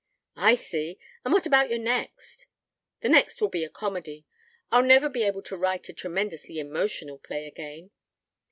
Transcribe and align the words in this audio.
.""I 0.51 0.55
see! 0.55 0.97
And 1.23 1.31
what 1.31 1.45
about 1.45 1.69
your 1.69 1.77
next?" 1.77 2.47
"The 3.01 3.07
next 3.09 3.39
will 3.39 3.49
be 3.49 3.63
a 3.63 3.69
comedy. 3.69 4.25
I'll 4.71 4.81
never 4.81 5.09
be 5.09 5.21
able 5.21 5.43
to 5.43 5.55
write 5.55 5.89
a 5.89 5.93
tremendously 5.93 6.57
emotional 6.57 7.19
play 7.19 7.45
again." 7.45 7.91